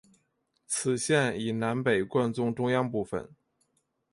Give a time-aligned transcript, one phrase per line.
[0.65, 3.29] 此线以南北纵贯中央部分。